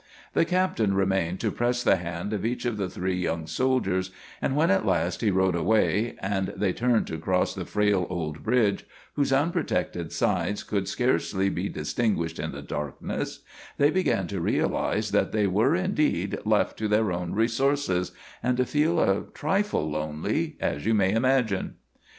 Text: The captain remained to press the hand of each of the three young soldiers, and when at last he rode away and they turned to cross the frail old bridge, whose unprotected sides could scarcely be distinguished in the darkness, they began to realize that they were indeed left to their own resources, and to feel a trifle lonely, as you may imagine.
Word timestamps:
The 0.33 0.45
captain 0.45 0.95
remained 0.95 1.39
to 1.41 1.51
press 1.51 1.83
the 1.83 1.97
hand 1.97 2.33
of 2.33 2.43
each 2.43 2.65
of 2.65 2.77
the 2.77 2.89
three 2.89 3.17
young 3.17 3.45
soldiers, 3.45 4.09
and 4.41 4.55
when 4.55 4.71
at 4.71 4.83
last 4.83 5.21
he 5.21 5.29
rode 5.29 5.53
away 5.53 6.15
and 6.23 6.47
they 6.57 6.73
turned 6.73 7.05
to 7.05 7.19
cross 7.19 7.53
the 7.53 7.65
frail 7.65 8.07
old 8.09 8.41
bridge, 8.41 8.83
whose 9.13 9.31
unprotected 9.31 10.11
sides 10.11 10.63
could 10.63 10.87
scarcely 10.87 11.49
be 11.49 11.69
distinguished 11.69 12.39
in 12.39 12.51
the 12.51 12.63
darkness, 12.63 13.41
they 13.77 13.91
began 13.91 14.25
to 14.25 14.41
realize 14.41 15.11
that 15.11 15.33
they 15.33 15.45
were 15.45 15.75
indeed 15.75 16.39
left 16.45 16.79
to 16.79 16.87
their 16.87 17.11
own 17.11 17.33
resources, 17.33 18.11
and 18.41 18.57
to 18.57 18.65
feel 18.65 18.99
a 18.99 19.25
trifle 19.35 19.87
lonely, 19.87 20.57
as 20.59 20.83
you 20.83 20.95
may 20.95 21.11
imagine. 21.13 21.75